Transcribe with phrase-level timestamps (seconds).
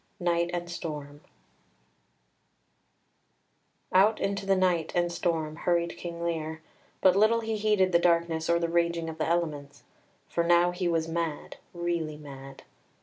[0.19, 1.21] Night and Storm
[3.93, 6.63] Out into the night and storm hurried King Lear,
[7.01, 9.83] but little he heeded the darkness or the raging of the elements,
[10.27, 12.63] for now he was mad really mad.